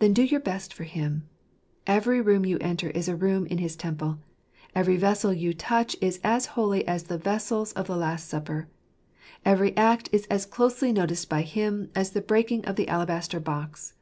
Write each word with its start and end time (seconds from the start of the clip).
Then 0.00 0.12
do 0.12 0.22
your 0.22 0.40
best 0.40 0.74
for 0.74 0.84
Him. 0.84 1.30
Every 1.86 2.20
room 2.20 2.44
you 2.44 2.58
enter 2.58 2.90
is 2.90 3.08
a 3.08 3.16
room 3.16 3.46
in 3.46 3.56
his 3.56 3.74
temple. 3.74 4.18
Every 4.74 4.98
vessel 4.98 5.32
you 5.32 5.54
touch 5.54 5.96
is 6.02 6.20
as 6.22 6.44
holy 6.60 6.86
as 6.86 7.04
the 7.04 7.16
vessels 7.16 7.72
of 7.72 7.86
the 7.86 7.96
Last 7.96 8.28
Supper. 8.28 8.68
Every 9.46 9.74
act 9.74 10.10
is 10.12 10.26
as 10.26 10.44
closely 10.44 10.92
noticed 10.92 11.30
by 11.30 11.40
Him 11.40 11.88
as 11.94 12.10
the 12.10 12.20
breaking 12.20 12.66
of 12.66 12.76
the 12.76 12.88
alabaster 12.88 13.40
box. 13.40 13.94